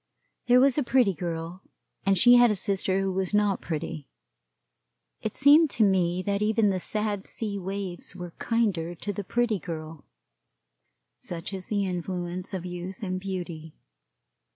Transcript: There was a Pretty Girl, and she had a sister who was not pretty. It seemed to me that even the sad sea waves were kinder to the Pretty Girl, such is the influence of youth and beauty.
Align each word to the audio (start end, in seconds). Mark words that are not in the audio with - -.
There 0.47 0.59
was 0.59 0.79
a 0.79 0.83
Pretty 0.83 1.13
Girl, 1.13 1.61
and 2.07 2.17
she 2.17 2.33
had 2.33 2.49
a 2.49 2.55
sister 2.55 2.99
who 3.01 3.11
was 3.13 3.35
not 3.35 3.61
pretty. 3.61 4.07
It 5.21 5.37
seemed 5.37 5.69
to 5.77 5.83
me 5.83 6.23
that 6.23 6.41
even 6.41 6.69
the 6.71 6.79
sad 6.79 7.27
sea 7.27 7.59
waves 7.59 8.15
were 8.15 8.33
kinder 8.39 8.95
to 8.95 9.13
the 9.13 9.23
Pretty 9.23 9.59
Girl, 9.59 10.03
such 11.19 11.53
is 11.53 11.67
the 11.67 11.85
influence 11.85 12.51
of 12.51 12.65
youth 12.65 13.03
and 13.03 13.19
beauty. 13.19 13.75